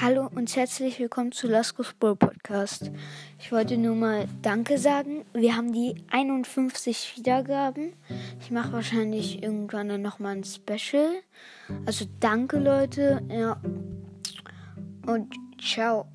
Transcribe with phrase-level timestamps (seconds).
[0.00, 2.90] Hallo und herzlich willkommen zu Laskos Bull Podcast.
[3.38, 5.24] Ich wollte nur mal Danke sagen.
[5.32, 7.92] Wir haben die 51 Wiedergaben.
[8.40, 11.22] Ich mache wahrscheinlich irgendwann dann nochmal ein Special.
[11.86, 13.22] Also danke Leute.
[13.30, 13.60] Ja.
[15.06, 16.06] Und ciao.